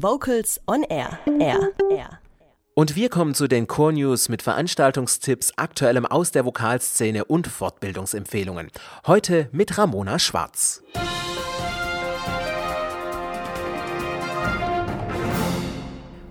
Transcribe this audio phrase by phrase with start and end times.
[0.00, 1.18] Vocals on Air.
[1.40, 1.72] Air.
[1.90, 2.20] Air.
[2.74, 8.70] Und wir kommen zu den Core News mit Veranstaltungstipps, aktuellem aus der Vokalszene und Fortbildungsempfehlungen.
[9.08, 10.84] Heute mit Ramona Schwarz.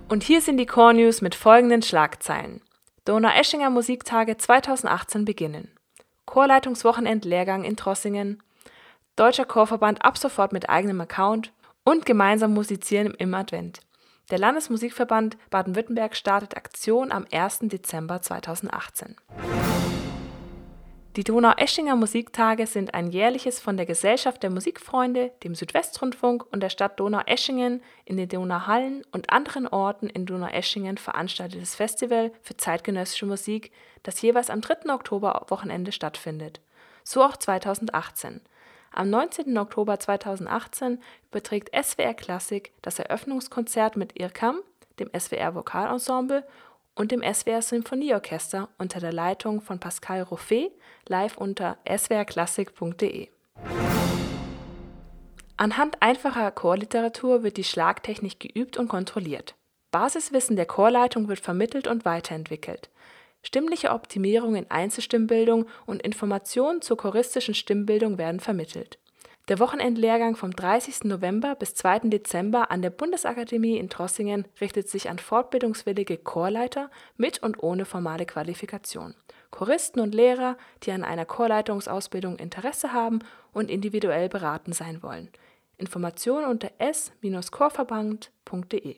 [0.07, 2.61] Und hier sind die Core News mit folgenden Schlagzeilen.
[3.03, 5.71] Donau-Eschinger Musiktage 2018 beginnen.
[6.25, 8.41] Chorleitungswochenend-Lehrgang in Trossingen.
[9.17, 11.51] Deutscher Chorverband ab sofort mit eigenem Account
[11.87, 13.79] und gemeinsam musizieren im Advent.
[14.29, 17.59] Der Landesmusikverband Baden-Württemberg startet Aktion am 1.
[17.61, 19.15] Dezember 2018.
[21.15, 26.69] Die Donau-Eschinger Musiktage sind ein jährliches von der Gesellschaft der Musikfreunde, dem Südwestrundfunk und der
[26.69, 33.71] Stadt Donau-Eschingen in den Donauhallen und anderen Orten in Donau-Eschingen veranstaltetes Festival für zeitgenössische Musik,
[34.03, 34.93] das jeweils am 3.
[34.93, 36.59] Oktoberwochenende stattfindet.
[37.05, 38.41] So auch 2018.
[38.91, 39.57] Am 19.
[39.57, 44.61] Oktober 2018 überträgt SWR Klassik das Eröffnungskonzert mit IRCAM,
[44.99, 46.43] dem SWR Vokalensemble
[46.95, 50.71] und dem SWR Symphonieorchester unter der Leitung von Pascal Roffet
[51.07, 53.29] live unter swrklassik.de.
[55.57, 59.55] Anhand einfacher Chorliteratur wird die Schlagtechnik geübt und kontrolliert.
[59.91, 62.89] Basiswissen der Chorleitung wird vermittelt und weiterentwickelt.
[63.43, 68.97] Stimmliche Optimierung in Einzelstimmbildung und Informationen zur choristischen Stimmbildung werden vermittelt
[69.47, 71.05] der Wochenendlehrgang vom 30.
[71.05, 71.99] November bis 2.
[72.09, 78.25] Dezember an der Bundesakademie in Trossingen richtet sich an fortbildungswillige Chorleiter mit und ohne formale
[78.25, 79.15] Qualifikation,
[79.49, 83.19] Choristen und Lehrer, die an einer Chorleitungsausbildung Interesse haben
[83.53, 85.29] und individuell beraten sein wollen.
[85.77, 88.97] Informationen unter s-chorverband.de.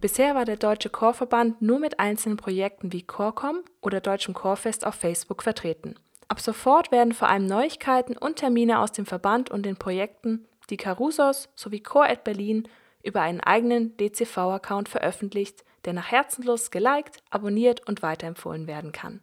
[0.00, 4.94] Bisher war der Deutsche Chorverband nur mit einzelnen Projekten wie Chorcom oder Deutschem Chorfest auf
[4.94, 5.96] Facebook vertreten.
[6.28, 10.76] Ab sofort werden vor allem Neuigkeiten und Termine aus dem Verband und den Projekten, die
[10.76, 12.68] Carusos sowie Chor at Berlin
[13.02, 19.20] über einen eigenen DCV-Account veröffentlicht, der nach Herzenslust geliked, abonniert und weiterempfohlen werden kann.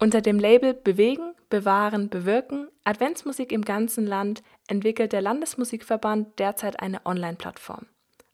[0.00, 7.04] Unter dem Label Bewegen, Bewahren, Bewirken Adventsmusik im ganzen Land entwickelt der Landesmusikverband derzeit eine
[7.04, 7.86] Online-Plattform.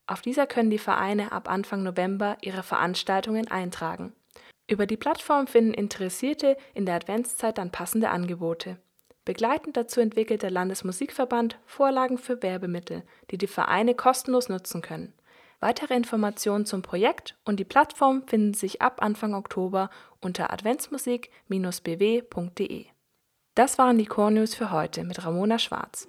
[0.06, 4.14] Auf dieser können die Vereine ab Anfang November ihre Veranstaltungen eintragen.
[4.68, 8.78] Über die Plattform finden Interessierte in der Adventszeit dann passende Angebote.
[9.24, 15.12] Begleitend dazu entwickelt der Landesmusikverband Vorlagen für Werbemittel, die die Vereine kostenlos nutzen können.
[15.58, 19.90] Weitere Informationen zum Projekt und die Plattform finden sich ab Anfang Oktober
[20.20, 22.86] unter adventsmusik-bw.de.
[23.54, 26.06] Das waren die Core News für heute mit Ramona Schwarz.